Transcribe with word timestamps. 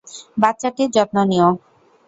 বাচ্চাটির 0.37 0.89
যত্ন 0.91 1.17
নিও। 1.23 1.49